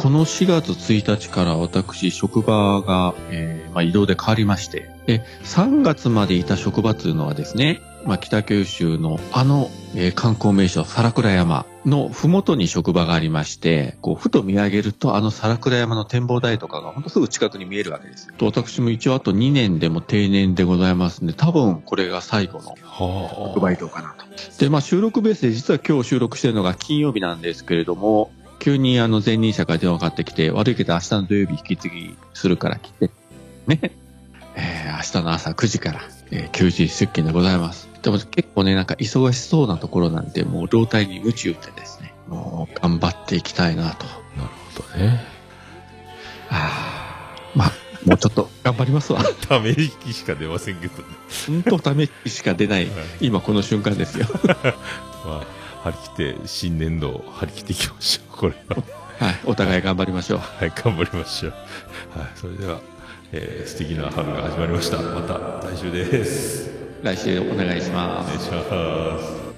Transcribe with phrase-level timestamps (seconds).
[0.00, 18.34] この4月1日から私、職場が、えーまあ、移動で変わりまして、で、3月までいた職場っていうのはですね、まあ、北九州のあの、えー観光名所、皿倉山のふもとに職場がありまして、こう、ふと見上げると、あの皿倉山の展望台とかがほんとすぐ近くに見えるわけですよ。
[18.38, 24.24] と私も一応あと2年でも定年でございますんで、多分これが最後のは特売移動かなと。
[24.58, 28.30] で、まあ収録ベースで実は今日収録してるのが金曜日なんですけれども、
[28.60, 33.10] 急にあの前任者から電話かかってきて、悪いけど明日の土曜日引き継ぎするから来て、
[33.66, 33.92] ね。
[34.54, 37.88] えー明日の朝9時から、えー休日出勤でございます。
[38.02, 44.06] でも結構ね、なんか忙しそうなところなんで、もう老体に鞭打ってですね、もう頑張っていきたいなと。
[44.06, 44.38] あ。
[44.38, 45.20] なるほどね。
[46.50, 47.72] あーまあ、
[48.04, 49.22] もうちょっと 頑張りますわ。
[49.48, 51.04] ため息しか出ませんけどね。
[51.46, 52.88] 本当ためしか出ない、
[53.20, 54.26] 今この瞬間ですよ。
[55.24, 58.36] まあ、張り切って、新年度を張り切っていきましょう。
[58.36, 58.76] これは。
[59.18, 60.38] はい、お互い頑張りましょう。
[60.38, 61.52] はい、頑張りましょう。
[62.18, 62.80] はい、それでは、
[63.32, 64.98] えー素敵な春が始まりました。
[64.98, 66.70] また来週です。
[67.02, 68.64] 来週お願いしますお願い。
[68.64, 69.49] します。